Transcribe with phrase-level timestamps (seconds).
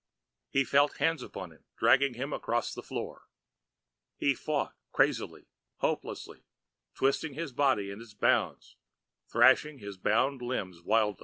[0.49, 3.27] He felt hands upon himself, dragging him across the floor.
[4.17, 6.43] He fought, crazily, hopelessly,
[6.95, 8.77] twisting his body in its bonds,
[9.31, 11.19] thrashing his bound limbs wildly.